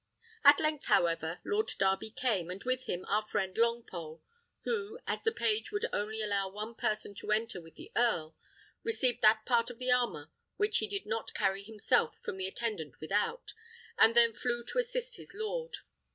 At 0.43 0.59
length, 0.59 0.85
however, 0.85 1.41
Lord 1.45 1.69
Darby 1.77 2.09
came, 2.09 2.49
and 2.49 2.63
with 2.63 2.85
him 2.85 3.05
our 3.07 3.23
friend 3.23 3.55
Longpole, 3.55 4.21
who, 4.63 4.97
as 5.05 5.23
the 5.23 5.31
page 5.31 5.71
would 5.71 5.85
only 5.93 6.23
allow 6.23 6.49
one 6.49 6.73
person 6.73 7.13
to 7.13 7.31
enter 7.31 7.61
with 7.61 7.75
the 7.75 7.91
earl, 7.95 8.35
received 8.83 9.21
that 9.21 9.45
part 9.45 9.69
of 9.69 9.77
the 9.77 9.91
armour 9.91 10.31
which 10.57 10.79
he 10.79 10.87
did 10.87 11.05
not 11.05 11.35
carry 11.35 11.61
himself 11.61 12.17
from 12.19 12.37
the 12.37 12.47
attendant 12.47 12.99
without, 12.99 13.53
and 13.95 14.15
then 14.15 14.33
flew 14.33 14.63
to 14.69 14.79
assist 14.79 15.17
his 15.17 15.33
lord. 15.35 15.77